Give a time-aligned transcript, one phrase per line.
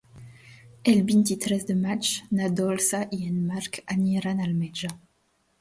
[0.93, 2.09] El vint-i-tres de maig
[2.39, 4.95] na Dolça i en Marc aniran al metge.